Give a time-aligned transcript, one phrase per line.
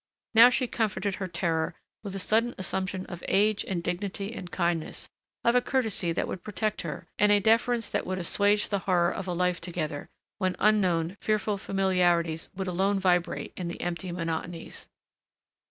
[0.33, 5.07] Now she comforted her terror with a sudden assumption of age and dignity and kindness,
[5.43, 9.11] of a courtesy that would protect her and a deference that would assuage the horror
[9.11, 10.09] of a life together,
[10.39, 14.87] when unknown, fearful familiarities would alone vibrate in the empty monotonies.